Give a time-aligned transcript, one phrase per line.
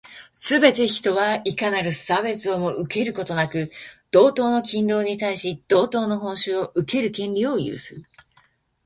[0.33, 3.69] すべて人は、いかなる差別をも受けることなく、
[4.09, 8.03] 同等の勤労に対し、同等の報酬を受ける権利を有する。